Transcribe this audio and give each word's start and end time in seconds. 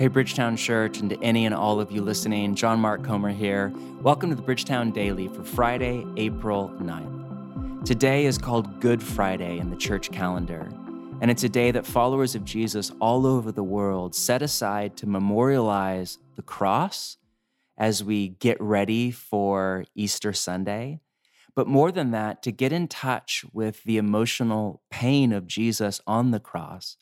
Hey, 0.00 0.08
Bridgetown 0.08 0.56
Church, 0.56 0.98
and 0.98 1.10
to 1.10 1.22
any 1.22 1.44
and 1.44 1.54
all 1.54 1.78
of 1.78 1.92
you 1.92 2.00
listening, 2.00 2.54
John 2.54 2.80
Mark 2.80 3.04
Comer 3.04 3.32
here. 3.32 3.70
Welcome 4.00 4.30
to 4.30 4.34
the 4.34 4.40
Bridgetown 4.40 4.92
Daily 4.92 5.28
for 5.28 5.44
Friday, 5.44 6.06
April 6.16 6.70
9th. 6.80 7.84
Today 7.84 8.24
is 8.24 8.38
called 8.38 8.80
Good 8.80 9.02
Friday 9.02 9.58
in 9.58 9.68
the 9.68 9.76
church 9.76 10.10
calendar, 10.10 10.70
and 11.20 11.30
it's 11.30 11.44
a 11.44 11.50
day 11.50 11.70
that 11.72 11.84
followers 11.84 12.34
of 12.34 12.46
Jesus 12.46 12.90
all 12.98 13.26
over 13.26 13.52
the 13.52 13.62
world 13.62 14.14
set 14.14 14.40
aside 14.40 14.96
to 14.96 15.06
memorialize 15.06 16.16
the 16.34 16.40
cross 16.40 17.18
as 17.76 18.02
we 18.02 18.28
get 18.28 18.58
ready 18.58 19.10
for 19.10 19.84
Easter 19.94 20.32
Sunday. 20.32 21.00
But 21.54 21.68
more 21.68 21.92
than 21.92 22.10
that, 22.12 22.42
to 22.44 22.52
get 22.52 22.72
in 22.72 22.88
touch 22.88 23.44
with 23.52 23.84
the 23.84 23.98
emotional 23.98 24.80
pain 24.90 25.30
of 25.30 25.46
Jesus 25.46 26.00
on 26.06 26.30
the 26.30 26.40
cross 26.40 26.96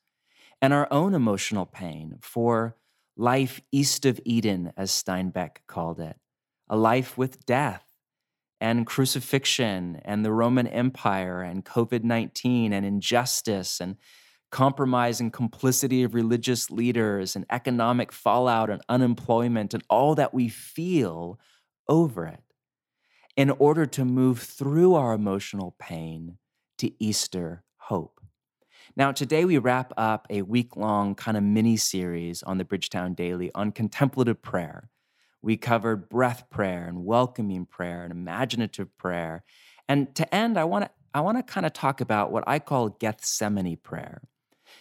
and 0.61 0.73
our 0.73 0.89
own 0.91 1.15
emotional 1.15 1.65
pain 1.65 2.19
for 2.21 2.74
life 3.19 3.61
east 3.73 4.07
of 4.07 4.21
Eden, 4.25 4.73
as 4.77 4.91
Steinbeck 4.91 5.59
called 5.67 6.01
it, 6.01 6.17
a 6.71 6.77
life 6.77 7.19
with 7.19 7.45
death 7.45 7.85
and 8.61 8.87
crucifixion 8.87 10.01
and 10.05 10.25
the 10.25 10.33
Roman 10.33 10.67
Empire 10.67 11.43
and 11.43 11.65
COVID 11.65 12.05
19 12.05 12.73
and 12.73 12.87
injustice 12.87 13.81
and 13.81 13.97
compromise 14.51 15.21
and 15.21 15.33
complicity 15.33 16.03
of 16.03 16.15
religious 16.15 16.71
leaders 16.71 17.37
and 17.37 17.45
economic 17.51 18.13
fallout 18.13 18.71
and 18.71 18.83
unemployment 18.89 19.75
and 19.75 19.83
all 19.91 20.15
that 20.15 20.33
we 20.33 20.49
feel 20.49 21.39
over 21.89 22.27
it 22.27 22.43
in 23.37 23.51
order 23.51 23.85
to 23.85 24.05
move 24.05 24.41
through 24.41 24.95
our 24.95 25.13
emotional 25.13 25.77
pain 25.79 26.39
to 26.79 26.91
Easter. 27.03 27.63
Now, 28.98 29.12
today 29.12 29.45
we 29.45 29.59
wrap 29.59 29.93
up 29.97 30.27
a 30.29 30.43
week 30.43 30.77
long 30.77 31.15
kind 31.15 31.37
of 31.37 31.45
mini 31.45 31.77
series 31.77 32.43
on 32.43 32.59
the 32.59 32.65
Bridgetown 32.65 33.15
Daily 33.15 33.49
on 33.54 33.71
contemplative 33.71 34.43
prayer. 34.43 34.91
We 35.41 35.57
covered 35.57 36.09
breath 36.09 36.51
prayer 36.51 36.88
and 36.88 37.04
welcoming 37.04 37.65
prayer 37.65 38.02
and 38.02 38.10
imaginative 38.10 38.99
prayer. 38.99 39.45
And 39.88 40.13
to 40.16 40.35
end, 40.35 40.59
I 40.59 40.65
want 40.65 40.87
to 40.87 40.91
I 41.15 41.21
want 41.21 41.38
to 41.38 41.45
kind 41.45 41.65
of 41.65 41.73
talk 41.73 42.01
about 42.01 42.32
what 42.32 42.43
I 42.49 42.59
call 42.59 42.88
Gethsemane 42.88 43.76
prayer. 43.76 44.21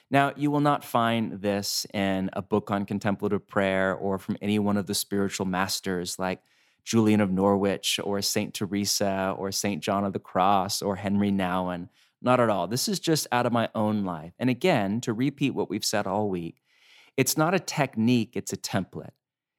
Now, 0.10 0.34
you 0.36 0.50
will 0.50 0.62
not 0.62 0.84
find 0.84 1.34
this 1.34 1.86
in 1.94 2.32
a 2.34 2.42
book 2.42 2.72
on 2.72 2.88
contemplative 2.88 3.48
prayer 3.48 3.94
or 3.94 4.18
from 4.18 4.36
any 4.42 4.58
one 4.58 4.78
of 4.78 4.88
the 4.88 4.96
spiritual 4.96 5.46
masters 5.46 6.18
like 6.18 6.42
Julian 6.84 7.22
of 7.22 7.30
Norwich 7.30 8.00
or 8.04 8.24
St. 8.24 8.52
Teresa 8.52 9.36
or 9.38 9.52
St. 9.52 9.84
John 9.84 10.06
of 10.06 10.14
the 10.14 10.20
Cross 10.20 10.82
or 10.82 10.96
Henry 10.96 11.32
Nouwen. 11.32 11.90
Not 12.22 12.40
at 12.40 12.50
all. 12.50 12.68
This 12.68 12.88
is 12.88 13.00
just 13.00 13.28
out 13.32 13.46
of 13.46 13.54
my 13.54 13.70
own 13.76 14.04
life. 14.04 14.34
And 14.40 14.50
again, 14.50 15.02
to 15.02 15.14
repeat 15.14 15.52
what 15.52 15.70
we've 15.70 15.86
said 15.86 16.08
all 16.08 16.30
week, 16.30 16.62
it's 17.16 17.38
not 17.38 17.54
a 17.54 17.60
technique, 17.60 18.32
it's 18.36 18.54
a 18.54 18.58
template. 18.58 19.12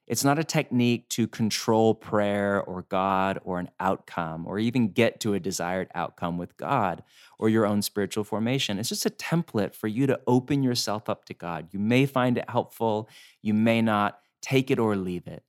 It's 0.09 0.25
not 0.25 0.39
a 0.39 0.45
technique 0.45 1.11
to 1.11 1.29
control 1.29 1.95
prayer 1.95 2.63
or 2.63 2.83
God 2.89 3.39
or 3.45 3.59
an 3.59 3.69
outcome 3.79 4.47
or 4.47 4.59
even 4.59 4.89
get 4.89 5.21
to 5.21 5.35
a 5.35 5.41
desired 5.41 5.89
outcome 5.95 6.39
with 6.39 6.57
God 6.57 7.03
or 7.39 7.51
your 7.51 7.67
own 7.67 7.83
spiritual 7.83 8.25
formation. 8.25 8.79
It's 8.79 8.89
just 8.89 9.05
a 9.05 9.11
template 9.11 9.75
for 9.75 9.87
you 9.87 10.07
to 10.07 10.19
open 10.27 10.63
yourself 10.63 11.11
up 11.11 11.27
to 11.27 11.35
God. 11.35 11.69
You 11.73 11.79
may 11.79 12.07
find 12.07 12.39
it 12.39 12.49
helpful, 12.49 13.09
you 13.43 13.53
may 13.53 13.83
not. 13.83 14.19
Take 14.41 14.71
it 14.71 14.79
or 14.79 14.97
leave 14.97 15.27
it. 15.27 15.43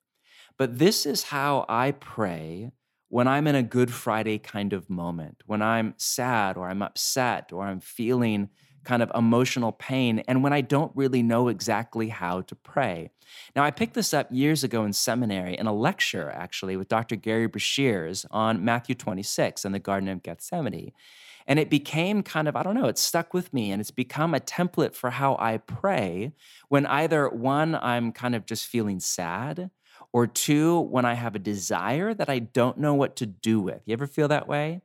But 0.57 0.79
this 0.79 1.05
is 1.05 1.23
how 1.23 1.63
I 1.69 1.91
pray 1.91 2.71
when 3.09 3.27
I'm 3.27 3.47
in 3.47 3.55
a 3.55 3.63
Good 3.63 3.91
Friday 3.91 4.37
kind 4.37 4.71
of 4.71 4.89
moment, 4.89 5.43
when 5.45 5.61
I'm 5.61 5.95
sad 5.97 6.57
or 6.57 6.69
I'm 6.69 6.81
upset 6.81 7.51
or 7.51 7.65
I'm 7.65 7.79
feeling 7.79 8.49
kind 8.83 9.03
of 9.03 9.11
emotional 9.13 9.71
pain, 9.73 10.19
and 10.27 10.41
when 10.43 10.53
I 10.53 10.61
don't 10.61 10.91
really 10.95 11.21
know 11.21 11.49
exactly 11.49 12.09
how 12.09 12.41
to 12.41 12.55
pray. 12.55 13.11
Now, 13.55 13.63
I 13.63 13.71
picked 13.71 13.93
this 13.93 14.13
up 14.13 14.27
years 14.31 14.63
ago 14.63 14.85
in 14.85 14.93
seminary 14.93 15.57
in 15.57 15.67
a 15.67 15.73
lecture, 15.73 16.29
actually, 16.29 16.77
with 16.77 16.87
Dr. 16.87 17.15
Gerry 17.15 17.47
Breshears 17.47 18.25
on 18.31 18.63
Matthew 18.63 18.95
26 18.95 19.65
and 19.65 19.75
the 19.75 19.79
Garden 19.79 20.07
of 20.07 20.23
Gethsemane. 20.23 20.93
And 21.45 21.59
it 21.59 21.69
became 21.69 22.21
kind 22.21 22.47
of, 22.47 22.55
I 22.55 22.63
don't 22.63 22.75
know, 22.75 22.85
it 22.85 22.97
stuck 22.97 23.33
with 23.33 23.51
me 23.53 23.71
and 23.71 23.81
it's 23.81 23.91
become 23.91 24.33
a 24.35 24.39
template 24.39 24.93
for 24.93 25.09
how 25.09 25.35
I 25.39 25.57
pray 25.57 26.33
when 26.69 26.85
either 26.85 27.27
one, 27.27 27.75
I'm 27.75 28.11
kind 28.11 28.35
of 28.35 28.45
just 28.45 28.67
feeling 28.67 28.99
sad 28.99 29.71
or 30.11 30.27
two, 30.27 30.79
when 30.81 31.05
I 31.05 31.13
have 31.13 31.35
a 31.35 31.39
desire 31.39 32.13
that 32.13 32.29
I 32.29 32.39
don't 32.39 32.77
know 32.77 32.93
what 32.93 33.15
to 33.17 33.25
do 33.25 33.59
with. 33.59 33.81
You 33.85 33.93
ever 33.93 34.07
feel 34.07 34.27
that 34.29 34.47
way? 34.47 34.81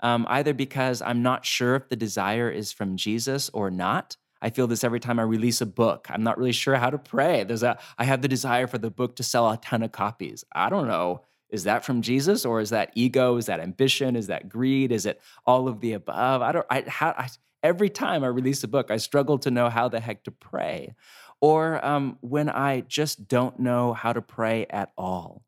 Um, 0.00 0.26
either 0.28 0.52
because 0.52 1.00
I'm 1.00 1.22
not 1.22 1.46
sure 1.46 1.74
if 1.74 1.88
the 1.88 1.96
desire 1.96 2.50
is 2.50 2.72
from 2.72 2.96
Jesus 2.96 3.48
or 3.54 3.70
not. 3.70 4.16
I 4.42 4.50
feel 4.50 4.66
this 4.66 4.84
every 4.84 5.00
time 5.00 5.18
I 5.18 5.22
release 5.22 5.62
a 5.62 5.66
book. 5.66 6.06
I'm 6.10 6.22
not 6.22 6.36
really 6.36 6.52
sure 6.52 6.76
how 6.76 6.90
to 6.90 6.98
pray. 6.98 7.44
There's 7.44 7.62
a 7.62 7.78
I 7.96 8.04
have 8.04 8.20
the 8.20 8.28
desire 8.28 8.66
for 8.66 8.76
the 8.76 8.90
book 8.90 9.16
to 9.16 9.22
sell 9.22 9.50
a 9.50 9.56
ton 9.56 9.82
of 9.82 9.92
copies. 9.92 10.44
I 10.52 10.68
don't 10.68 10.86
know. 10.86 11.22
Is 11.48 11.64
that 11.64 11.84
from 11.84 12.02
Jesus 12.02 12.44
or 12.44 12.60
is 12.60 12.70
that 12.70 12.90
ego? 12.94 13.36
Is 13.36 13.46
that 13.46 13.60
ambition? 13.60 14.14
Is 14.14 14.26
that 14.26 14.48
greed? 14.48 14.92
Is 14.92 15.06
it 15.06 15.22
all 15.46 15.68
of 15.68 15.80
the 15.80 15.94
above? 15.94 16.42
I 16.42 16.52
don't. 16.52 16.66
I, 16.68 16.84
how, 16.86 17.14
I 17.16 17.28
every 17.62 17.88
time 17.88 18.22
I 18.22 18.28
release 18.28 18.62
a 18.62 18.68
book, 18.68 18.90
I 18.90 18.98
struggle 18.98 19.38
to 19.38 19.50
know 19.50 19.70
how 19.70 19.88
the 19.88 20.00
heck 20.00 20.24
to 20.24 20.30
pray 20.30 20.94
or 21.40 21.84
um, 21.84 22.18
when 22.20 22.48
I 22.48 22.80
just 22.80 23.28
don't 23.28 23.58
know 23.58 23.92
how 23.92 24.12
to 24.12 24.22
pray 24.22 24.66
at 24.70 24.92
all. 24.96 25.42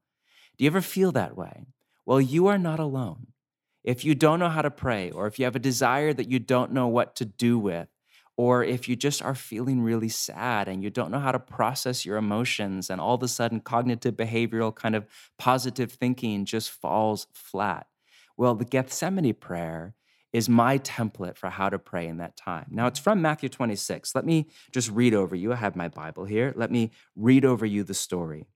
Do 0.56 0.64
you 0.64 0.70
ever 0.70 0.80
feel 0.80 1.12
that 1.12 1.36
way? 1.36 1.66
Well, 2.04 2.20
you 2.20 2.46
are 2.48 2.58
not 2.58 2.80
alone. 2.80 3.28
If 3.84 4.04
you 4.04 4.14
don't 4.14 4.40
know 4.40 4.48
how 4.48 4.62
to 4.62 4.70
pray, 4.70 5.10
or 5.10 5.26
if 5.26 5.38
you 5.38 5.44
have 5.44 5.56
a 5.56 5.60
desire 5.60 6.12
that 6.12 6.30
you 6.30 6.38
don't 6.38 6.72
know 6.72 6.88
what 6.88 7.14
to 7.16 7.24
do 7.24 7.58
with, 7.58 7.88
or 8.36 8.62
if 8.62 8.88
you 8.88 8.96
just 8.96 9.22
are 9.22 9.34
feeling 9.34 9.82
really 9.82 10.08
sad 10.08 10.68
and 10.68 10.82
you 10.82 10.90
don't 10.90 11.10
know 11.10 11.18
how 11.18 11.32
to 11.32 11.38
process 11.38 12.04
your 12.04 12.16
emotions, 12.16 12.90
and 12.90 13.00
all 13.00 13.14
of 13.14 13.22
a 13.22 13.28
sudden 13.28 13.60
cognitive 13.60 14.14
behavioral 14.14 14.74
kind 14.74 14.94
of 14.94 15.06
positive 15.38 15.92
thinking 15.92 16.44
just 16.44 16.70
falls 16.70 17.26
flat. 17.32 17.86
Well, 18.36 18.54
the 18.54 18.64
Gethsemane 18.64 19.34
prayer 19.34 19.94
is 20.32 20.48
my 20.48 20.78
template 20.78 21.36
for 21.36 21.48
how 21.48 21.68
to 21.68 21.78
pray 21.78 22.06
in 22.06 22.18
that 22.18 22.36
time. 22.36 22.66
Now, 22.70 22.86
it's 22.86 22.98
from 22.98 23.22
Matthew 23.22 23.48
26. 23.48 24.14
Let 24.14 24.26
me 24.26 24.46
just 24.72 24.90
read 24.90 25.14
over 25.14 25.34
you. 25.34 25.52
I 25.52 25.56
have 25.56 25.76
my 25.76 25.88
Bible 25.88 26.24
here. 26.24 26.52
Let 26.54 26.70
me 26.70 26.90
read 27.16 27.44
over 27.44 27.64
you 27.64 27.82
the 27.82 27.94
story. 27.94 28.46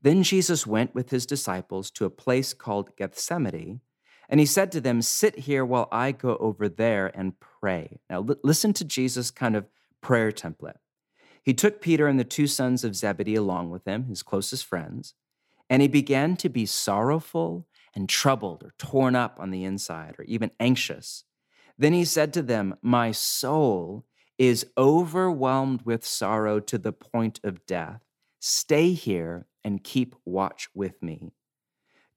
Then 0.00 0.22
Jesus 0.22 0.66
went 0.66 0.94
with 0.94 1.10
his 1.10 1.26
disciples 1.26 1.90
to 1.92 2.04
a 2.04 2.10
place 2.10 2.54
called 2.54 2.96
Gethsemane, 2.96 3.80
and 4.28 4.40
he 4.40 4.46
said 4.46 4.72
to 4.72 4.80
them, 4.80 5.02
Sit 5.02 5.40
here 5.40 5.64
while 5.64 5.88
I 5.92 6.12
go 6.12 6.36
over 6.38 6.68
there 6.68 7.12
and 7.14 7.38
pray. 7.38 8.00
Now, 8.08 8.24
l- 8.28 8.36
listen 8.42 8.72
to 8.74 8.84
Jesus' 8.84 9.30
kind 9.30 9.54
of 9.54 9.66
prayer 10.00 10.32
template. 10.32 10.78
He 11.44 11.54
took 11.54 11.80
Peter 11.80 12.06
and 12.06 12.18
the 12.18 12.24
two 12.24 12.46
sons 12.46 12.84
of 12.84 12.96
Zebedee 12.96 13.34
along 13.34 13.70
with 13.70 13.84
him, 13.84 14.06
his 14.06 14.22
closest 14.22 14.64
friends, 14.64 15.14
and 15.68 15.82
he 15.82 15.88
began 15.88 16.36
to 16.36 16.48
be 16.48 16.66
sorrowful 16.66 17.66
and 17.94 18.08
troubled 18.08 18.62
or 18.62 18.72
torn 18.78 19.14
up 19.14 19.38
on 19.40 19.50
the 19.50 19.64
inside 19.64 20.14
or 20.18 20.24
even 20.24 20.50
anxious. 20.58 21.24
Then 21.78 21.92
he 21.92 22.04
said 22.04 22.32
to 22.34 22.42
them, 22.42 22.76
My 22.82 23.12
soul 23.12 24.04
is 24.38 24.66
overwhelmed 24.76 25.82
with 25.82 26.04
sorrow 26.04 26.60
to 26.60 26.78
the 26.78 26.92
point 26.92 27.40
of 27.44 27.66
death. 27.66 28.02
Stay 28.40 28.92
here 28.92 29.46
and 29.64 29.84
keep 29.84 30.16
watch 30.24 30.68
with 30.74 31.02
me. 31.02 31.32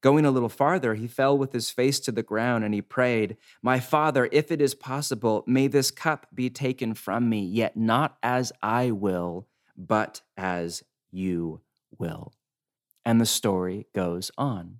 Going 0.00 0.24
a 0.24 0.30
little 0.30 0.48
farther, 0.48 0.94
he 0.94 1.08
fell 1.08 1.36
with 1.36 1.52
his 1.52 1.70
face 1.70 1.98
to 2.00 2.12
the 2.12 2.22
ground 2.22 2.64
and 2.64 2.74
he 2.74 2.82
prayed, 2.82 3.36
My 3.62 3.80
Father, 3.80 4.28
if 4.30 4.52
it 4.52 4.60
is 4.60 4.74
possible, 4.74 5.42
may 5.46 5.66
this 5.66 5.90
cup 5.90 6.26
be 6.34 6.50
taken 6.50 6.94
from 6.94 7.28
me, 7.28 7.44
yet 7.44 7.76
not 7.76 8.16
as 8.22 8.52
I 8.62 8.90
will, 8.90 9.48
but 9.76 10.20
as 10.36 10.84
you 11.10 11.60
will. 11.98 12.32
And 13.04 13.20
the 13.20 13.26
story 13.26 13.86
goes 13.94 14.30
on. 14.36 14.78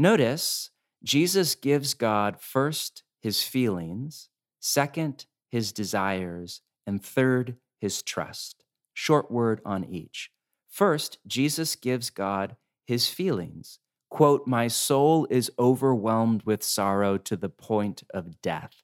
Notice 0.00 0.70
Jesus 1.04 1.54
gives 1.54 1.92
God 1.92 2.40
first 2.40 3.02
his 3.20 3.42
feelings, 3.42 4.30
second 4.58 5.26
his 5.50 5.72
desires, 5.72 6.62
and 6.86 7.04
third 7.04 7.56
his 7.82 8.00
trust. 8.02 8.64
Short 8.94 9.30
word 9.30 9.60
on 9.62 9.84
each. 9.84 10.30
First, 10.70 11.18
Jesus 11.26 11.76
gives 11.76 12.08
God 12.08 12.56
his 12.86 13.08
feelings. 13.08 13.78
Quote, 14.08 14.46
My 14.46 14.68
soul 14.68 15.26
is 15.28 15.52
overwhelmed 15.58 16.44
with 16.44 16.62
sorrow 16.62 17.18
to 17.18 17.36
the 17.36 17.50
point 17.50 18.02
of 18.14 18.40
death. 18.40 18.82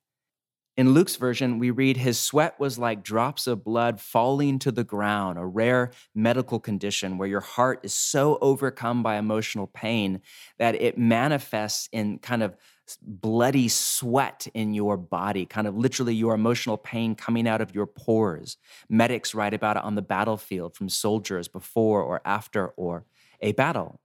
In 0.77 0.93
Luke's 0.93 1.17
version, 1.17 1.59
we 1.59 1.71
read, 1.71 1.97
His 1.97 2.21
sweat 2.21 2.61
was 2.61 2.79
like 2.79 3.03
drops 3.03 3.47
of 3.47 3.65
blood 3.65 3.99
falling 3.99 4.59
to 4.59 4.71
the 4.71 4.85
ground, 4.85 5.39
a 5.39 5.47
rare 5.47 5.91
medical 6.15 6.61
condition 6.61 7.17
where 7.17 7.29
your 7.29 7.41
heart 7.41 7.81
is 7.83 7.95
so 7.95 8.37
overcome 8.43 9.03
by 9.03 9.17
emotional 9.17 9.69
pain 9.69 10.21
that 10.59 10.75
it 10.75 10.99
manifests 10.99 11.89
in 11.93 12.19
kind 12.19 12.43
of 12.43 12.57
bloody 13.01 13.69
sweat 13.69 14.47
in 14.53 14.75
your 14.75 14.99
body, 14.99 15.47
kind 15.47 15.67
of 15.67 15.79
literally 15.79 16.15
your 16.15 16.35
emotional 16.35 16.77
pain 16.77 17.15
coming 17.15 17.49
out 17.49 17.63
of 17.63 17.75
your 17.75 17.87
pores. 17.87 18.59
Medics 18.91 19.35
write 19.35 19.55
about 19.55 19.79
it 19.79 19.83
on 19.83 19.95
the 19.95 20.03
battlefield 20.03 20.77
from 20.77 20.91
soldiers 20.91 21.49
before 21.49 22.03
or 22.03 22.21
after 22.27 22.69
or 22.77 23.07
a 23.41 23.53
battle. 23.53 23.99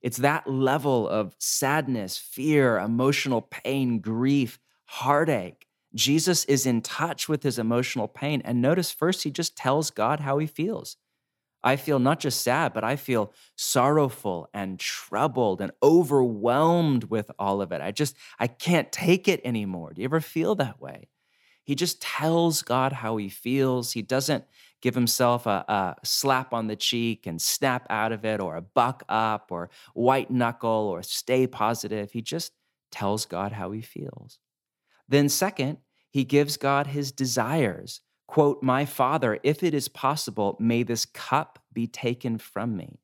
It's 0.00 0.18
that 0.18 0.48
level 0.48 1.06
of 1.06 1.34
sadness, 1.38 2.16
fear, 2.16 2.78
emotional 2.78 3.42
pain, 3.42 4.00
grief, 4.00 4.58
heartache 4.86 5.63
Jesus 5.94 6.44
is 6.46 6.66
in 6.66 6.82
touch 6.82 7.28
with 7.28 7.42
his 7.42 7.58
emotional 7.58 8.08
pain. 8.08 8.42
And 8.44 8.60
notice 8.60 8.90
first, 8.90 9.22
he 9.22 9.30
just 9.30 9.56
tells 9.56 9.90
God 9.90 10.20
how 10.20 10.38
he 10.38 10.46
feels. 10.46 10.96
I 11.62 11.76
feel 11.76 11.98
not 11.98 12.20
just 12.20 12.42
sad, 12.42 12.74
but 12.74 12.84
I 12.84 12.96
feel 12.96 13.32
sorrowful 13.56 14.50
and 14.52 14.78
troubled 14.78 15.62
and 15.62 15.72
overwhelmed 15.82 17.04
with 17.04 17.30
all 17.38 17.62
of 17.62 17.72
it. 17.72 17.80
I 17.80 17.90
just, 17.90 18.16
I 18.38 18.48
can't 18.48 18.92
take 18.92 19.28
it 19.28 19.40
anymore. 19.44 19.94
Do 19.94 20.02
you 20.02 20.04
ever 20.04 20.20
feel 20.20 20.54
that 20.56 20.80
way? 20.80 21.08
He 21.64 21.74
just 21.74 22.02
tells 22.02 22.60
God 22.60 22.92
how 22.92 23.16
he 23.16 23.30
feels. 23.30 23.92
He 23.92 24.02
doesn't 24.02 24.44
give 24.82 24.94
himself 24.94 25.46
a, 25.46 25.64
a, 25.66 25.96
slap 26.04 26.52
on 26.52 26.66
the 26.66 26.76
cheek 26.76 27.26
and 27.26 27.40
snap 27.40 27.86
out 27.88 28.12
of 28.12 28.26
it, 28.26 28.38
or 28.38 28.56
a 28.56 28.60
buck 28.60 29.02
up, 29.08 29.46
or 29.50 29.70
white 29.94 30.30
knuckle, 30.30 30.68
or 30.68 31.02
stay 31.02 31.46
positive. 31.46 32.12
He 32.12 32.20
just 32.20 32.52
tells 32.92 33.24
God 33.24 33.52
how 33.52 33.70
he 33.70 33.80
feels. 33.80 34.38
Then, 35.08 35.28
second, 35.28 35.78
he 36.10 36.24
gives 36.24 36.56
God 36.56 36.88
his 36.88 37.12
desires. 37.12 38.00
Quote, 38.26 38.62
My 38.62 38.84
Father, 38.84 39.38
if 39.42 39.62
it 39.62 39.74
is 39.74 39.88
possible, 39.88 40.56
may 40.60 40.82
this 40.82 41.04
cup 41.04 41.58
be 41.72 41.86
taken 41.86 42.38
from 42.38 42.76
me. 42.76 43.00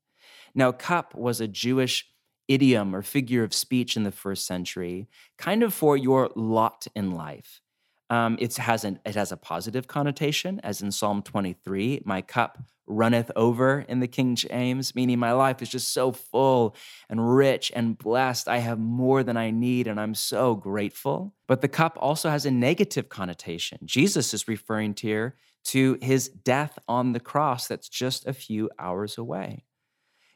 Now, 0.55 0.71
cup 0.71 1.15
was 1.15 1.39
a 1.39 1.47
Jewish 1.47 2.07
idiom 2.47 2.95
or 2.95 3.01
figure 3.01 3.43
of 3.43 3.53
speech 3.53 3.95
in 3.95 4.03
the 4.03 4.11
first 4.11 4.45
century, 4.45 5.07
kind 5.37 5.63
of 5.63 5.73
for 5.73 5.95
your 5.95 6.29
lot 6.35 6.87
in 6.95 7.11
life. 7.11 7.61
Um, 8.09 8.37
it 8.41 8.57
has 8.57 8.83
an 8.83 8.99
it 9.05 9.15
has 9.15 9.31
a 9.31 9.37
positive 9.37 9.87
connotation, 9.87 10.59
as 10.63 10.81
in 10.81 10.91
Psalm 10.91 11.21
23, 11.21 12.01
"My 12.03 12.21
cup 12.21 12.57
runneth 12.91 13.31
over" 13.35 13.85
in 13.87 13.99
the 13.99 14.07
King 14.07 14.35
James, 14.35 14.93
meaning 14.93 15.17
my 15.17 15.31
life 15.31 15.61
is 15.61 15.69
just 15.69 15.93
so 15.93 16.11
full 16.11 16.75
and 17.09 17.35
rich 17.35 17.71
and 17.75 17.97
blessed. 17.97 18.47
I 18.47 18.59
have 18.59 18.79
more 18.79 19.23
than 19.23 19.37
I 19.37 19.51
need, 19.51 19.87
and 19.87 19.99
I'm 19.99 20.15
so 20.15 20.55
grateful. 20.55 21.33
But 21.47 21.61
the 21.61 21.67
cup 21.67 21.97
also 21.99 22.29
has 22.29 22.45
a 22.45 22.51
negative 22.51 23.09
connotation. 23.09 23.79
Jesus 23.85 24.33
is 24.33 24.47
referring 24.47 24.95
here 24.99 25.35
to 25.63 25.97
his 26.01 26.27
death 26.27 26.79
on 26.87 27.13
the 27.13 27.19
cross, 27.19 27.67
that's 27.67 27.89
just 27.89 28.27
a 28.27 28.33
few 28.33 28.69
hours 28.79 29.17
away. 29.17 29.63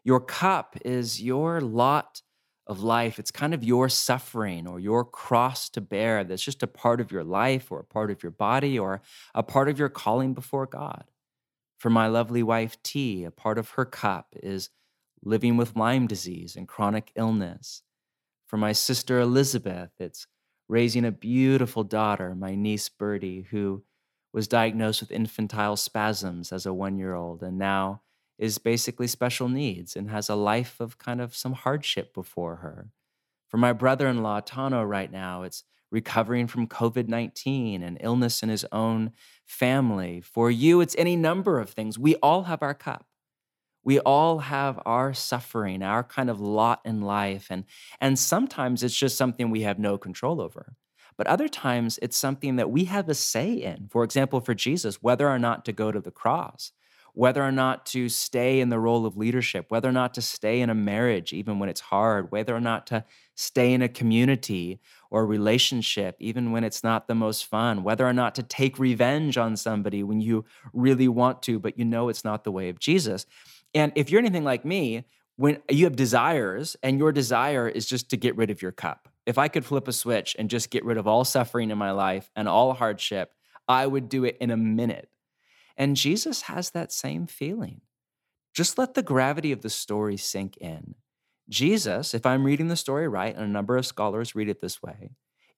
Your 0.03 0.19
cup 0.19 0.77
is 0.85 1.21
your 1.21 1.61
lot 1.61 2.21
of 2.67 2.81
life. 2.81 3.19
It's 3.19 3.31
kind 3.31 3.53
of 3.53 3.63
your 3.63 3.89
suffering 3.89 4.67
or 4.67 4.79
your 4.79 5.03
cross 5.03 5.69
to 5.69 5.81
bear 5.81 6.23
that's 6.23 6.43
just 6.43 6.63
a 6.63 6.67
part 6.67 7.01
of 7.01 7.11
your 7.11 7.23
life 7.23 7.71
or 7.71 7.79
a 7.79 7.83
part 7.83 8.11
of 8.11 8.23
your 8.23 8.31
body 8.31 8.77
or 8.77 9.01
a 9.33 9.43
part 9.43 9.69
of 9.69 9.79
your 9.79 9.89
calling 9.89 10.33
before 10.33 10.65
God. 10.65 11.05
For 11.77 11.89
my 11.89 12.07
lovely 12.07 12.43
wife, 12.43 12.81
T, 12.83 13.23
a 13.23 13.31
part 13.31 13.57
of 13.57 13.71
her 13.71 13.85
cup 13.85 14.33
is 14.41 14.69
living 15.23 15.57
with 15.57 15.75
Lyme 15.75 16.07
disease 16.07 16.55
and 16.55 16.67
chronic 16.67 17.11
illness. 17.15 17.83
For 18.47 18.57
my 18.57 18.71
sister, 18.71 19.19
Elizabeth, 19.19 19.91
it's 19.99 20.27
raising 20.67 21.05
a 21.05 21.11
beautiful 21.11 21.83
daughter, 21.83 22.35
my 22.35 22.55
niece, 22.55 22.89
Birdie, 22.89 23.47
who 23.49 23.83
was 24.33 24.47
diagnosed 24.47 25.01
with 25.01 25.11
infantile 25.11 25.75
spasms 25.75 26.51
as 26.51 26.65
a 26.65 26.73
one 26.73 26.97
year 26.97 27.13
old 27.13 27.41
and 27.41 27.57
now 27.57 28.01
is 28.37 28.57
basically 28.57 29.07
special 29.07 29.47
needs 29.47 29.95
and 29.95 30.09
has 30.09 30.27
a 30.29 30.35
life 30.35 30.79
of 30.79 30.97
kind 30.97 31.21
of 31.21 31.35
some 31.35 31.53
hardship 31.53 32.13
before 32.13 32.57
her. 32.57 32.89
For 33.47 33.57
my 33.57 33.71
brother 33.71 34.07
in 34.07 34.21
law, 34.21 34.41
Tano, 34.41 34.87
right 34.87 35.11
now, 35.11 35.43
it's 35.43 35.63
recovering 35.95 36.45
from 36.45 36.67
COVID 36.67 37.07
19 37.07 37.81
and 37.81 37.97
illness 38.01 38.43
in 38.43 38.49
his 38.49 38.65
own 38.71 39.13
family. 39.45 40.19
For 40.19 40.51
you, 40.51 40.81
it's 40.81 40.95
any 40.97 41.15
number 41.15 41.57
of 41.57 41.69
things. 41.69 41.97
We 41.97 42.15
all 42.15 42.43
have 42.43 42.61
our 42.61 42.73
cup. 42.73 43.05
We 43.81 43.99
all 43.99 44.39
have 44.39 44.77
our 44.85 45.13
suffering, 45.13 45.81
our 45.81 46.03
kind 46.03 46.29
of 46.29 46.41
lot 46.41 46.81
in 46.83 47.01
life. 47.01 47.47
And, 47.49 47.63
and 48.01 48.19
sometimes 48.19 48.83
it's 48.83 48.97
just 48.97 49.17
something 49.17 49.49
we 49.49 49.61
have 49.61 49.79
no 49.79 49.97
control 49.97 50.41
over. 50.41 50.75
But 51.17 51.27
other 51.27 51.47
times 51.47 51.97
it's 52.01 52.17
something 52.17 52.57
that 52.57 52.69
we 52.69 52.85
have 52.85 53.07
a 53.07 53.15
say 53.15 53.53
in. 53.53 53.87
For 53.89 54.03
example, 54.03 54.41
for 54.41 54.53
Jesus, 54.53 55.01
whether 55.01 55.29
or 55.29 55.39
not 55.39 55.63
to 55.63 55.71
go 55.71 55.93
to 55.93 56.01
the 56.01 56.11
cross 56.11 56.73
whether 57.15 57.41
or 57.41 57.51
not 57.51 57.85
to 57.85 58.09
stay 58.09 58.59
in 58.59 58.69
the 58.69 58.79
role 58.79 59.05
of 59.05 59.15
leadership, 59.15 59.65
whether 59.69 59.87
or 59.87 59.93
not 59.93 60.13
to 60.13 60.21
stay 60.21 60.59
in 60.59 60.69
a 60.69 60.75
marriage, 60.75 61.31
even 61.31 61.59
when 61.59 61.69
it's 61.69 61.79
hard, 61.79 62.29
whether 62.31 62.53
or 62.53 62.59
not 62.59 62.85
to 62.87 63.05
stay 63.35 63.73
in 63.73 63.81
a 63.81 63.87
community 63.87 64.79
or 65.09 65.25
relationship, 65.25 66.17
even 66.19 66.51
when 66.51 66.65
it's 66.65 66.83
not 66.83 67.07
the 67.07 67.15
most 67.15 67.45
fun, 67.45 67.83
whether 67.83 68.05
or 68.05 68.11
not 68.11 68.35
to 68.35 68.43
take 68.43 68.77
revenge 68.77 69.37
on 69.37 69.55
somebody 69.55 70.03
when 70.03 70.19
you 70.19 70.43
really 70.73 71.07
want 71.07 71.41
to, 71.41 71.57
but 71.57 71.79
you 71.79 71.85
know 71.85 72.09
it's 72.09 72.25
not 72.25 72.43
the 72.43 72.51
way 72.51 72.67
of 72.67 72.79
Jesus. 72.79 73.25
And 73.73 73.93
if 73.95 74.09
you're 74.09 74.19
anything 74.19 74.43
like 74.43 74.65
me, 74.65 75.05
when 75.37 75.61
you 75.69 75.85
have 75.85 75.95
desires 75.95 76.75
and 76.83 76.99
your 76.99 77.13
desire 77.13 77.67
is 77.67 77.85
just 77.85 78.09
to 78.09 78.17
get 78.17 78.35
rid 78.35 78.49
of 78.49 78.61
your 78.61 78.71
cup, 78.73 79.07
if 79.25 79.37
I 79.37 79.47
could 79.47 79.65
flip 79.65 79.87
a 79.87 79.93
switch 79.93 80.35
and 80.37 80.49
just 80.49 80.69
get 80.69 80.83
rid 80.83 80.97
of 80.97 81.07
all 81.07 81.23
suffering 81.23 81.71
in 81.71 81.77
my 81.77 81.91
life 81.91 82.29
and 82.35 82.49
all 82.49 82.73
hardship, 82.73 83.33
I 83.67 83.87
would 83.87 84.09
do 84.09 84.25
it 84.25 84.37
in 84.39 84.51
a 84.51 84.57
minute. 84.57 85.09
And 85.77 85.95
Jesus 85.95 86.43
has 86.43 86.71
that 86.71 86.91
same 86.91 87.27
feeling. 87.27 87.81
Just 88.53 88.77
let 88.77 88.93
the 88.93 89.03
gravity 89.03 89.51
of 89.51 89.61
the 89.61 89.69
story 89.69 90.17
sink 90.17 90.57
in. 90.57 90.95
Jesus, 91.49 92.13
if 92.13 92.25
I'm 92.25 92.45
reading 92.45 92.69
the 92.69 92.75
story 92.75 93.07
right, 93.07 93.35
and 93.35 93.43
a 93.43 93.49
number 93.49 93.77
of 93.77 93.85
scholars 93.85 94.35
read 94.35 94.49
it 94.49 94.61
this 94.61 94.81
way, 94.81 95.11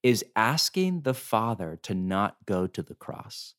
is 0.04 0.26
asking 0.36 1.02
the 1.02 1.14
Father 1.14 1.80
to 1.84 1.94
not 1.94 2.38
go 2.46 2.68
to 2.68 2.82
the 2.82 2.96
cross. 2.96 3.54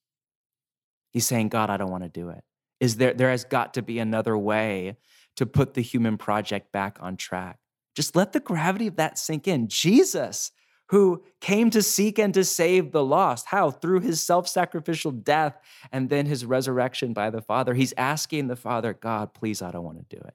He's 1.10 1.26
saying, 1.26 1.48
God, 1.48 1.70
I 1.70 1.76
don't 1.76 1.90
want 1.90 2.04
to 2.04 2.08
do 2.08 2.28
it. 2.28 2.44
Is 2.80 2.96
there, 2.96 3.14
there 3.14 3.30
has 3.30 3.44
got 3.44 3.74
to 3.74 3.82
be 3.82 3.98
another 3.98 4.36
way 4.36 4.96
to 5.36 5.46
put 5.46 5.74
the 5.74 5.82
human 5.82 6.18
project 6.18 6.72
back 6.72 6.98
on 7.00 7.16
track. 7.16 7.58
Just 7.94 8.14
let 8.14 8.32
the 8.32 8.40
gravity 8.40 8.86
of 8.86 8.96
that 8.96 9.18
sink 9.18 9.48
in. 9.48 9.68
Jesus 9.68 10.52
who 10.88 11.22
came 11.40 11.70
to 11.70 11.82
seek 11.82 12.18
and 12.18 12.32
to 12.34 12.44
save 12.44 12.92
the 12.92 13.04
lost. 13.04 13.46
How? 13.46 13.70
Through 13.70 14.00
his 14.00 14.22
self 14.22 14.48
sacrificial 14.48 15.12
death 15.12 15.58
and 15.92 16.08
then 16.08 16.26
his 16.26 16.44
resurrection 16.44 17.12
by 17.12 17.30
the 17.30 17.42
Father. 17.42 17.74
He's 17.74 17.94
asking 17.96 18.48
the 18.48 18.56
Father, 18.56 18.94
God, 18.94 19.34
please, 19.34 19.62
I 19.62 19.70
don't 19.70 19.84
want 19.84 19.98
to 19.98 20.16
do 20.16 20.22
it. 20.22 20.34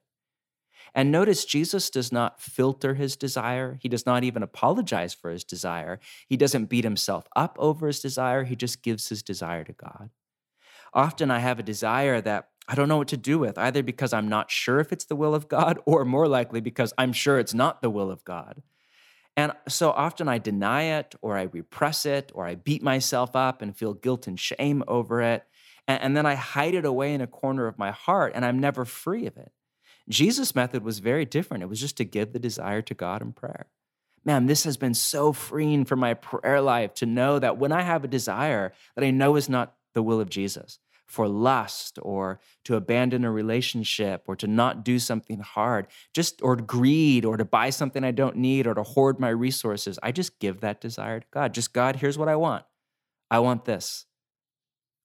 And 0.94 1.10
notice 1.10 1.44
Jesus 1.44 1.90
does 1.90 2.12
not 2.12 2.40
filter 2.40 2.94
his 2.94 3.16
desire. 3.16 3.78
He 3.80 3.88
does 3.88 4.06
not 4.06 4.22
even 4.22 4.42
apologize 4.42 5.12
for 5.12 5.30
his 5.30 5.42
desire. 5.42 5.98
He 6.28 6.36
doesn't 6.36 6.66
beat 6.66 6.84
himself 6.84 7.26
up 7.34 7.56
over 7.58 7.88
his 7.88 8.00
desire. 8.00 8.44
He 8.44 8.54
just 8.54 8.82
gives 8.82 9.08
his 9.08 9.22
desire 9.22 9.64
to 9.64 9.72
God. 9.72 10.10
Often 10.92 11.32
I 11.32 11.40
have 11.40 11.58
a 11.58 11.64
desire 11.64 12.20
that 12.20 12.50
I 12.68 12.76
don't 12.76 12.88
know 12.88 12.98
what 12.98 13.08
to 13.08 13.16
do 13.16 13.38
with, 13.38 13.58
either 13.58 13.82
because 13.82 14.12
I'm 14.12 14.28
not 14.28 14.50
sure 14.50 14.78
if 14.78 14.92
it's 14.92 15.04
the 15.04 15.16
will 15.16 15.34
of 15.34 15.48
God, 15.48 15.80
or 15.84 16.04
more 16.04 16.28
likely 16.28 16.60
because 16.60 16.94
I'm 16.96 17.12
sure 17.12 17.38
it's 17.38 17.54
not 17.54 17.82
the 17.82 17.90
will 17.90 18.10
of 18.10 18.24
God. 18.24 18.62
And 19.36 19.52
so 19.68 19.90
often 19.90 20.28
I 20.28 20.38
deny 20.38 20.82
it 20.98 21.14
or 21.20 21.36
I 21.36 21.44
repress 21.44 22.06
it 22.06 22.30
or 22.34 22.46
I 22.46 22.54
beat 22.54 22.82
myself 22.82 23.34
up 23.34 23.62
and 23.62 23.76
feel 23.76 23.94
guilt 23.94 24.26
and 24.26 24.38
shame 24.38 24.84
over 24.86 25.20
it. 25.22 25.44
And, 25.88 26.02
and, 26.02 26.16
then 26.16 26.24
I 26.24 26.34
hide 26.34 26.74
it 26.74 26.84
away 26.84 27.12
in 27.12 27.20
a 27.20 27.26
corner 27.26 27.66
of 27.66 27.78
my 27.78 27.90
heart 27.90 28.32
and 28.34 28.44
I'm 28.44 28.58
never 28.58 28.84
free 28.84 29.26
of 29.26 29.36
it. 29.36 29.52
Jesus' 30.08 30.54
method 30.54 30.84
was 30.84 30.98
very 30.98 31.24
different. 31.24 31.62
It 31.62 31.68
was 31.68 31.80
just 31.80 31.96
to 31.96 32.04
give 32.04 32.32
the 32.32 32.38
desire 32.38 32.82
to 32.82 32.94
God 32.94 33.22
in 33.22 33.32
prayer. 33.32 33.66
Man, 34.24 34.46
this 34.46 34.64
has 34.64 34.76
been 34.76 34.94
so 34.94 35.32
freeing 35.32 35.84
for 35.84 35.96
my 35.96 36.14
prayer 36.14 36.60
life 36.60 36.94
to 36.94 37.06
know 37.06 37.38
that 37.38 37.58
when 37.58 37.72
I 37.72 37.82
have 37.82 38.04
a 38.04 38.08
desire 38.08 38.72
that 38.94 39.04
I 39.04 39.10
know 39.10 39.36
is 39.36 39.48
not 39.48 39.74
the 39.94 40.02
will 40.02 40.20
of 40.20 40.30
Jesus, 40.30 40.78
for 41.06 41.28
lust 41.28 41.98
or 42.02 42.40
to 42.64 42.76
abandon 42.76 43.24
a 43.24 43.30
relationship 43.30 44.24
or 44.26 44.36
to 44.36 44.46
not 44.46 44.84
do 44.84 44.98
something 44.98 45.40
hard, 45.40 45.86
just 46.12 46.40
or 46.42 46.56
greed 46.56 47.24
or 47.24 47.36
to 47.36 47.44
buy 47.44 47.70
something 47.70 48.04
I 48.04 48.10
don't 48.10 48.36
need 48.36 48.66
or 48.66 48.74
to 48.74 48.82
hoard 48.82 49.20
my 49.20 49.28
resources. 49.28 49.98
I 50.02 50.12
just 50.12 50.38
give 50.38 50.60
that 50.60 50.80
desire 50.80 51.20
to 51.20 51.26
God. 51.30 51.54
Just 51.54 51.72
God, 51.72 51.96
here's 51.96 52.18
what 52.18 52.28
I 52.28 52.36
want. 52.36 52.64
I 53.30 53.38
want 53.38 53.64
this 53.64 54.06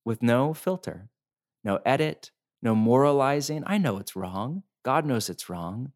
with 0.06 0.24
no 0.24 0.54
filter, 0.54 1.10
no 1.64 1.80
edit, 1.86 2.32
no 2.62 2.76
moralizing. 2.76 3.64
I 3.66 3.78
know 3.78 3.98
it's 3.98 4.16
wrong. 4.16 4.64
God 4.84 5.06
knows 5.06 5.30
it's 5.30 5.50
wrong. 5.50 5.92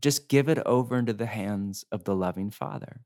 Just 0.00 0.28
give 0.28 0.48
it 0.48 0.58
over 0.66 0.96
into 0.96 1.12
the 1.12 1.26
hands 1.26 1.84
of 1.90 2.04
the 2.04 2.14
loving 2.14 2.50
Father. 2.50 3.00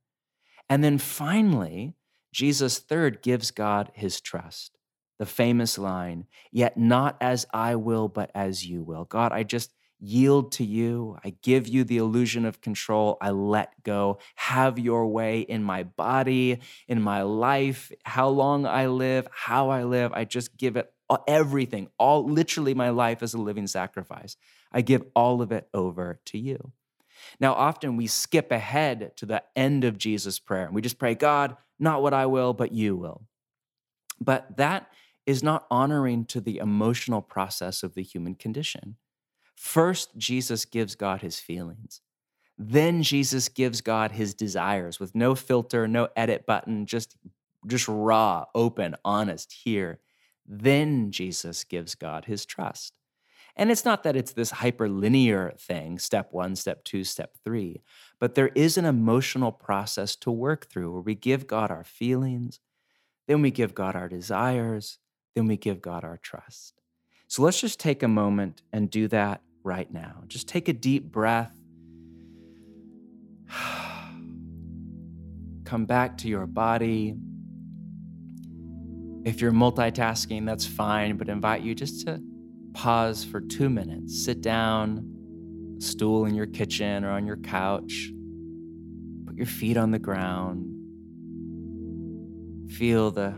And 0.68 0.82
then 0.82 0.98
finally, 0.98 1.94
Jesus, 2.32 2.78
third, 2.78 3.22
gives 3.22 3.50
God 3.50 3.90
his 3.94 4.20
trust 4.20 4.78
the 5.22 5.26
famous 5.26 5.78
line, 5.78 6.26
Yet 6.50 6.76
not 6.76 7.16
as 7.20 7.46
I 7.54 7.76
will, 7.76 8.08
but 8.08 8.32
as 8.34 8.66
you 8.66 8.82
will. 8.82 9.04
God, 9.04 9.30
I 9.30 9.44
just 9.44 9.72
yield 10.00 10.50
to 10.52 10.64
you. 10.64 11.16
I 11.24 11.36
give 11.42 11.68
you 11.68 11.84
the 11.84 11.98
illusion 11.98 12.44
of 12.44 12.60
control. 12.60 13.18
I 13.20 13.30
let 13.30 13.84
go. 13.84 14.18
Have 14.34 14.80
your 14.80 15.06
way 15.06 15.42
in 15.42 15.62
my 15.62 15.84
body, 15.84 16.58
in 16.88 17.00
my 17.00 17.22
life, 17.22 17.92
how 18.02 18.30
long 18.30 18.66
I 18.66 18.88
live, 18.88 19.28
how 19.30 19.70
I 19.70 19.84
live. 19.84 20.12
I 20.12 20.24
just 20.24 20.56
give 20.56 20.76
it 20.76 20.92
everything, 21.28 21.88
all 21.98 22.24
literally 22.28 22.74
my 22.74 22.90
life 22.90 23.22
as 23.22 23.32
a 23.32 23.38
living 23.38 23.68
sacrifice. 23.68 24.36
I 24.72 24.80
give 24.80 25.04
all 25.14 25.40
of 25.40 25.52
it 25.52 25.68
over 25.72 26.18
to 26.26 26.38
you. 26.38 26.72
Now, 27.38 27.54
often 27.54 27.96
we 27.96 28.08
skip 28.08 28.50
ahead 28.50 29.12
to 29.18 29.26
the 29.26 29.44
end 29.54 29.84
of 29.84 29.98
Jesus' 29.98 30.40
prayer 30.40 30.66
and 30.66 30.74
we 30.74 30.82
just 30.82 30.98
pray, 30.98 31.14
God, 31.14 31.56
not 31.78 32.02
what 32.02 32.12
I 32.12 32.26
will, 32.26 32.54
but 32.54 32.72
you 32.72 32.96
will. 32.96 33.22
But 34.20 34.56
that 34.56 34.88
is 35.26 35.42
not 35.42 35.66
honoring 35.70 36.24
to 36.26 36.40
the 36.40 36.58
emotional 36.58 37.22
process 37.22 37.82
of 37.82 37.94
the 37.94 38.02
human 38.02 38.34
condition. 38.34 38.96
First, 39.54 40.16
Jesus 40.16 40.64
gives 40.64 40.94
God 40.94 41.20
his 41.20 41.38
feelings. 41.38 42.00
Then 42.58 43.02
Jesus 43.02 43.48
gives 43.48 43.80
God 43.80 44.12
his 44.12 44.34
desires 44.34 45.00
with 45.00 45.14
no 45.14 45.34
filter, 45.34 45.88
no 45.88 46.08
edit 46.16 46.46
button, 46.46 46.86
just, 46.86 47.16
just 47.66 47.88
raw, 47.88 48.46
open, 48.54 48.96
honest 49.04 49.52
here. 49.52 50.00
Then 50.46 51.10
Jesus 51.10 51.64
gives 51.64 51.94
God 51.94 52.24
his 52.26 52.44
trust. 52.44 52.94
And 53.56 53.70
it's 53.70 53.84
not 53.84 54.02
that 54.02 54.16
it's 54.16 54.32
this 54.32 54.52
hyperlinear 54.52 55.58
thing, 55.58 55.98
step 55.98 56.32
one, 56.32 56.56
step 56.56 56.84
two, 56.84 57.04
step 57.04 57.36
three, 57.44 57.82
but 58.18 58.34
there 58.34 58.48
is 58.54 58.78
an 58.78 58.86
emotional 58.86 59.52
process 59.52 60.16
to 60.16 60.30
work 60.30 60.66
through 60.68 60.90
where 60.90 61.02
we 61.02 61.14
give 61.14 61.46
God 61.46 61.70
our 61.70 61.84
feelings, 61.84 62.60
then 63.28 63.42
we 63.42 63.50
give 63.50 63.74
God 63.74 63.94
our 63.94 64.08
desires, 64.08 64.98
then 65.34 65.46
we 65.46 65.56
give 65.56 65.80
God 65.80 66.04
our 66.04 66.18
trust. 66.18 66.74
So 67.28 67.42
let's 67.42 67.60
just 67.60 67.80
take 67.80 68.02
a 68.02 68.08
moment 68.08 68.62
and 68.72 68.90
do 68.90 69.08
that 69.08 69.40
right 69.64 69.90
now. 69.92 70.24
Just 70.26 70.48
take 70.48 70.68
a 70.68 70.72
deep 70.72 71.10
breath. 71.10 71.52
Come 75.64 75.86
back 75.86 76.18
to 76.18 76.28
your 76.28 76.46
body. 76.46 77.14
If 79.24 79.40
you're 79.40 79.52
multitasking, 79.52 80.44
that's 80.44 80.66
fine, 80.66 81.16
but 81.16 81.28
invite 81.28 81.62
you 81.62 81.74
just 81.74 82.06
to 82.06 82.20
pause 82.74 83.24
for 83.24 83.40
two 83.40 83.70
minutes. 83.70 84.24
Sit 84.24 84.40
down, 84.42 85.76
stool 85.78 86.26
in 86.26 86.34
your 86.34 86.46
kitchen 86.46 87.04
or 87.04 87.10
on 87.10 87.26
your 87.26 87.36
couch. 87.36 88.10
Put 89.26 89.36
your 89.36 89.46
feet 89.46 89.76
on 89.76 89.90
the 89.90 89.98
ground. 89.98 90.68
Feel 92.72 93.10
the 93.10 93.34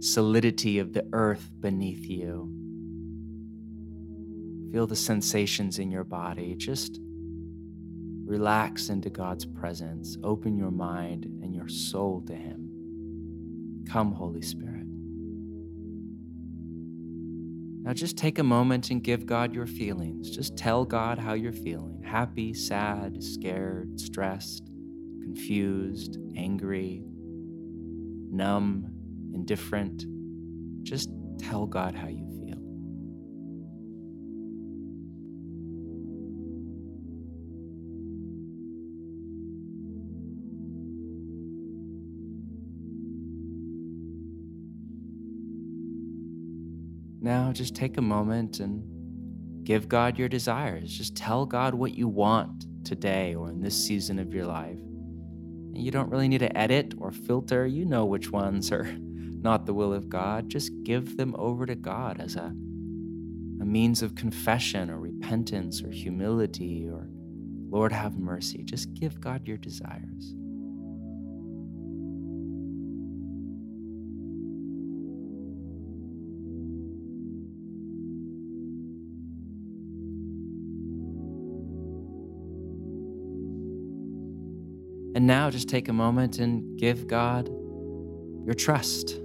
solidity 0.00 0.78
of 0.78 0.92
the 0.92 1.06
earth 1.12 1.50
beneath 1.60 2.08
you. 2.08 2.50
Feel 4.72 4.86
the 4.86 4.96
sensations 4.96 5.78
in 5.78 5.90
your 5.90 6.04
body. 6.04 6.54
Just 6.56 7.00
relax 8.24 8.88
into 8.88 9.10
God's 9.10 9.44
presence. 9.44 10.16
Open 10.22 10.56
your 10.56 10.70
mind 10.70 11.24
and 11.24 11.54
your 11.54 11.68
soul 11.68 12.22
to 12.26 12.34
Him. 12.34 13.84
Come, 13.88 14.12
Holy 14.12 14.42
Spirit. 14.42 14.86
Now 17.82 17.94
just 17.94 18.16
take 18.16 18.38
a 18.38 18.44
moment 18.44 18.90
and 18.90 19.02
give 19.02 19.26
God 19.26 19.54
your 19.54 19.66
feelings. 19.66 20.30
Just 20.30 20.56
tell 20.56 20.84
God 20.84 21.18
how 21.18 21.32
you're 21.32 21.52
feeling 21.52 22.02
happy, 22.04 22.52
sad, 22.52 23.22
scared, 23.22 23.98
stressed, 23.98 24.66
confused, 25.22 26.18
angry, 26.36 27.04
numb, 28.30 28.89
indifferent. 29.34 30.04
Just 30.82 31.10
tell 31.38 31.66
God 31.66 31.94
how 31.94 32.08
you 32.08 32.26
feel. 32.38 32.56
Now, 47.22 47.52
just 47.52 47.76
take 47.76 47.98
a 47.98 48.02
moment 48.02 48.60
and 48.60 48.82
give 49.64 49.88
God 49.88 50.18
your 50.18 50.28
desires. 50.28 50.90
Just 50.90 51.16
tell 51.16 51.44
God 51.46 51.74
what 51.74 51.94
you 51.94 52.08
want 52.08 52.66
today 52.84 53.34
or 53.34 53.50
in 53.50 53.60
this 53.60 53.76
season 53.76 54.18
of 54.18 54.32
your 54.32 54.46
life. 54.46 54.78
And 54.78 55.78
you 55.78 55.90
don't 55.90 56.08
really 56.08 56.28
need 56.28 56.38
to 56.38 56.56
edit 56.56 56.94
or 56.98 57.12
filter. 57.12 57.66
You 57.66 57.84
know 57.84 58.06
which 58.06 58.30
ones 58.30 58.72
are 58.72 58.90
not 59.42 59.66
the 59.66 59.74
will 59.74 59.92
of 59.92 60.08
God. 60.08 60.48
Just 60.48 60.70
give 60.82 61.16
them 61.16 61.34
over 61.38 61.66
to 61.66 61.74
God 61.74 62.20
as 62.20 62.36
a, 62.36 62.54
a 63.60 63.64
means 63.64 64.02
of 64.02 64.14
confession 64.14 64.90
or 64.90 64.98
repentance 64.98 65.82
or 65.82 65.90
humility 65.90 66.88
or 66.88 67.08
Lord, 67.70 67.92
have 67.92 68.18
mercy. 68.18 68.64
Just 68.64 68.92
give 68.94 69.20
God 69.20 69.46
your 69.46 69.56
desires. 69.56 70.34
And 85.14 85.26
now 85.26 85.48
just 85.50 85.68
take 85.68 85.88
a 85.88 85.92
moment 85.92 86.38
and 86.38 86.76
give 86.76 87.06
God 87.06 87.48
your 88.44 88.54
trust. 88.54 89.19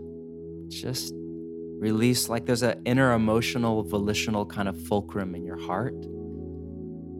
Just 0.81 1.13
release, 1.79 2.29
like 2.29 2.45
there's 2.45 2.63
an 2.63 2.81
inner 2.85 3.13
emotional, 3.13 3.83
volitional 3.83 4.45
kind 4.45 4.67
of 4.67 4.79
fulcrum 4.87 5.35
in 5.35 5.43
your 5.43 5.57
heart 5.57 5.95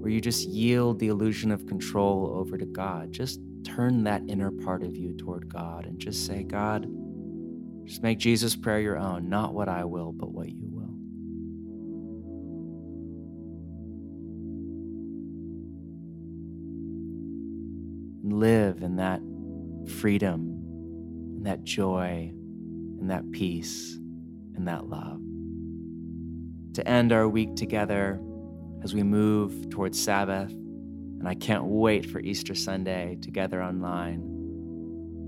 where 0.06 0.12
you 0.12 0.22
just 0.22 0.48
yield 0.48 1.00
the 1.00 1.08
illusion 1.08 1.52
of 1.52 1.66
control 1.66 2.32
over 2.36 2.58
to 2.58 2.66
God. 2.66 3.12
Just 3.12 3.40
turn 3.64 4.04
that 4.04 4.22
inner 4.28 4.52
part 4.52 4.84
of 4.84 4.96
you 4.96 5.16
toward 5.18 5.50
God 5.50 5.86
and 5.86 6.00
just 6.00 6.26
say, 6.26 6.44
God, 6.44 6.88
just 7.86 8.04
make 8.04 8.20
Jesus' 8.20 8.56
prayer 8.56 8.80
your 8.80 8.98
own, 8.98 9.30
not 9.30 9.54
what 9.54 9.68
I 9.68 9.84
will, 9.86 10.12
but 10.12 10.32
what 10.32 10.50
you 10.50 10.68
will. 10.68 10.86
live 18.28 18.82
in 18.82 18.98
that 18.98 19.22
freedom, 20.00 20.42
and 21.38 21.46
that 21.46 21.64
joy, 21.64 22.34
and 23.00 23.10
that 23.10 23.32
peace, 23.32 24.00
and 24.56 24.68
that 24.68 24.88
love. 24.88 25.20
To 26.74 26.88
end 26.88 27.12
our 27.12 27.28
week 27.28 27.56
together 27.56 28.22
as 28.84 28.94
we 28.94 29.04
move 29.04 29.70
towards 29.70 30.02
Sabbath, 30.02 30.52
and 30.52 31.28
I 31.28 31.36
can't 31.36 31.66
wait 31.66 32.06
for 32.06 32.20
Easter 32.20 32.54
Sunday 32.54 33.18
together 33.22 33.64
online. 33.64 34.22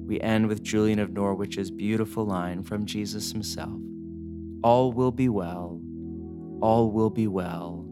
We 0.05 0.21
end 0.21 0.47
with 0.47 0.63
Julian 0.63 0.99
of 0.99 1.11
Norwich's 1.11 1.71
beautiful 1.71 2.25
line 2.25 2.63
from 2.63 2.85
Jesus 2.85 3.31
himself 3.31 3.79
All 4.63 4.91
will 4.91 5.11
be 5.11 5.29
well, 5.29 5.81
all 6.61 6.91
will 6.91 7.09
be 7.09 7.27
well, 7.27 7.85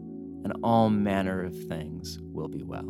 and 0.44 0.52
all 0.62 0.88
manner 0.90 1.42
of 1.42 1.54
things 1.66 2.18
will 2.22 2.48
be 2.48 2.62
well. 2.62 2.88